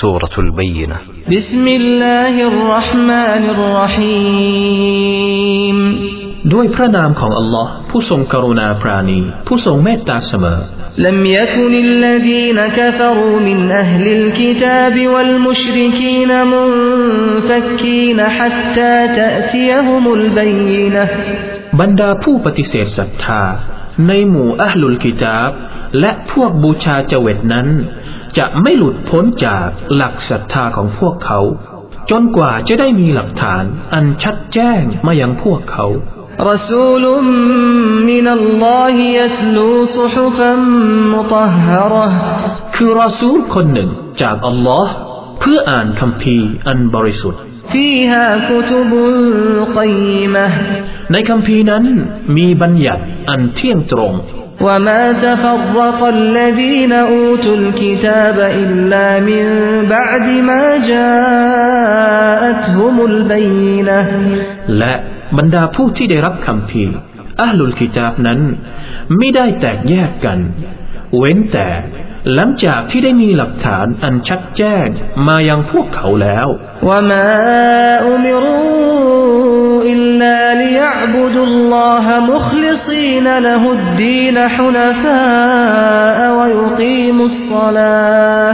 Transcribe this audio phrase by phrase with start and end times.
[0.00, 0.96] سورة البينة
[1.34, 4.98] بسم الله الرحمن الرحيم
[6.52, 10.60] ด้วยพระนามของอัลลอฮ์ผู้ทรงกรุณาปราณี ผู้ทรงเมตตาเสมอ
[11.06, 21.04] لم يكن الذين كفروا من أهل الكتاب والمشركين منفكين حتى تأتيهم البينة
[21.80, 23.42] บรรดาผู้ปฏิเสธศรัทธา
[24.07, 25.49] ในหมู่อัลุลกิจาบ
[25.99, 27.67] และพวกบูชาเจวิตนั้น
[28.37, 31.39] จะไม่หลุดพ้นจากหลักศรัทธาของพวกเขา
[32.11, 35.85] จนกว่าจะได้มีหลักฐานอันชัดแจ้งมายังพวกเขา
[36.49, 37.25] รสูลุม
[38.09, 40.27] มินัลลอฮิยัตลูซุฮุ
[42.75, 43.89] คือรอซูลคนหนึ่ง
[44.21, 44.91] จากอัลลอฮ์
[45.39, 47.41] เพื่ออ่านคัมภีร์อันบริสุทธิ์
[51.12, 51.84] ในคัมภีร์นั้น
[52.36, 54.14] มีบัญญัติอันเที่ยงตรง
[54.66, 59.46] وما تفرق الذين أوتوا الكتاب إلا من
[59.94, 60.64] بعد ما
[61.78, 64.00] جاءتهم البينة
[64.78, 64.94] และ
[65.38, 66.98] บรรดาผู้ที่ได้รับคำพีร์
[67.42, 68.40] อัลลุลกิตาบนั้น
[69.16, 70.38] ไม่ได้แตกแยกกัน
[71.16, 71.68] เว้นแต่
[72.34, 74.86] หลังจากที่ได้มีหลักฐานอันชัดแจ้ง
[75.28, 76.48] มายังพวกเขาแล้ว
[76.88, 77.28] وما
[78.12, 78.51] أمروا
[83.22, 88.52] مخلصين له الدين حنفاء ويقيموا الصلاة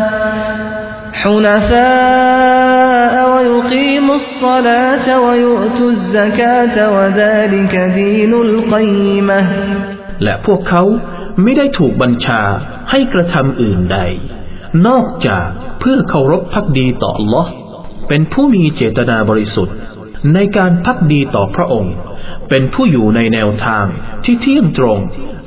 [1.22, 9.40] حنفاء ويقيموا الصلاة ويؤتوا الزكاة وذلك دين القيمة
[10.24, 10.82] และพวกเขา
[11.42, 12.42] ไม่ได้ถูกบัญชา
[12.90, 13.98] ให้กระทำอื่นใด
[14.86, 15.46] นอกจาก
[15.80, 17.46] เพื่อเคารพพักดีต่อ Allah
[18.08, 19.76] เป็นผู้มีเจตนาบริสุทธิ์
[20.34, 21.94] ในการพักดีต่อพระองค์
[22.48, 23.86] เป็นผู้อยู่ในแนวทาง
[24.24, 24.98] ที่เที่ยงตรง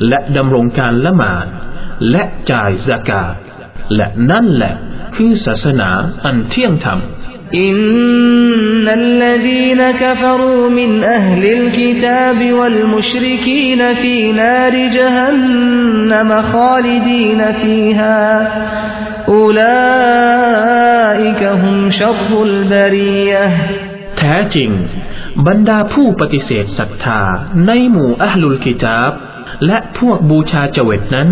[0.07, 1.45] และดำรงการละหมาด
[2.11, 3.33] และจ่ายสกาต
[3.95, 4.75] และนั่นแหละ
[5.15, 5.89] คือศาสนา
[6.25, 6.99] อันเที่ยงธรรม
[7.55, 18.51] إن الذين كفروا من أهل الكتاب والمشركين في نار جهنم خالدين فيها
[19.27, 19.63] أولئك
[21.43, 23.51] هم شر البرية
[24.21, 24.69] แท้จริง
[25.47, 27.21] บรรดาผู้ปฏิเสธศรัทธา
[27.67, 29.11] ในหมู่อัลลุลกิตาบ
[29.65, 31.29] และพวกบูชาเจเวตนั้น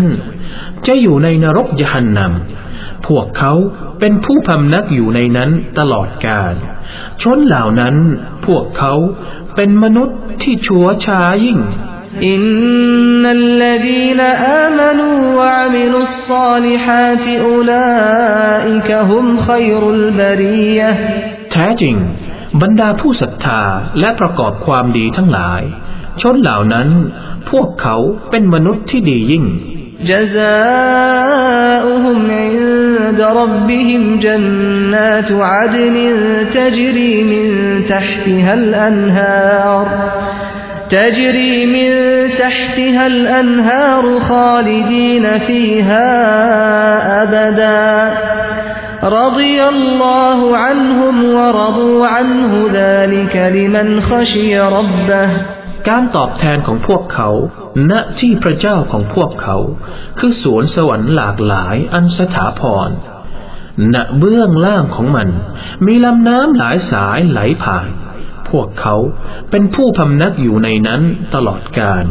[0.86, 3.52] จะอยู่ในนรกยหันนำพวกเขา
[4.00, 6.54] เป็นผู้พำนักอยู่ในนั้นตลอดกาล
[7.22, 7.96] ชนเหล่านั้น
[8.46, 8.94] พวกเขา
[9.56, 11.60] เป็นมนุษย์ที่ชั่วช้ายิ่ง
[12.34, 14.20] إن الذين
[14.64, 20.90] آمنوا وعملوا الصالحات أولئك هم خير البرية
[21.52, 21.96] แท้จริง
[22.60, 23.62] บรรดาผู้ศรัทธา
[24.00, 25.62] และประกอบความดีทั้งหลาย
[26.22, 26.88] ชนเหล่านั้น
[27.50, 27.96] พวกเขา
[28.30, 29.44] เป็นมนุษย์ที่ดียิ่ง
[30.10, 35.96] جزاؤهم عند ربهم جنات عدن
[36.56, 37.46] تجري من
[37.92, 39.86] تحتها الأنهار
[40.90, 41.90] تجري من
[42.42, 46.08] تحتها الأنهار خالدين فيها
[47.22, 48.14] أبدا
[49.02, 55.28] رضي الله عنهم ورضوا عنه ذلك لمن خشي ربه
[55.88, 57.30] การตอบแทนของพวกเขา
[57.90, 59.56] ณ ที่พระเจ้าของพวกเขา
[60.18, 62.90] คือสวนสวรรค์หลากหลายอันสถาพร
[63.94, 65.28] ณ เบื้องล่างของมัน
[65.86, 67.88] มีลำน้ำหลายสายไหลผ่าน
[68.51, 68.95] พวกเขา
[69.51, 71.01] เป็นผู้พำนักอยู่ในนั้น
[71.35, 72.05] ตลอดกาล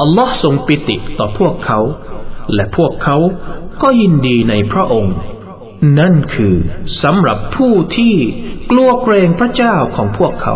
[0.00, 1.80] อัลลอฮ์ทรงปิติต่อพวกเขา
[2.54, 3.16] และพวกเขา
[3.82, 5.16] ก็ยินดีในพระองค์
[5.98, 6.54] นั่นคือ
[7.02, 8.14] สำหรับผู้ที่
[8.70, 10.54] กลัวเกรงพระเจ้าของพวกเขา